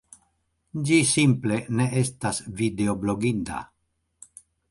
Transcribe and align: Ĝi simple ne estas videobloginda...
Ĝi 0.89 0.95
simple 1.09 1.59
ne 1.81 1.85
estas 2.01 2.41
videobloginda... 2.61 3.63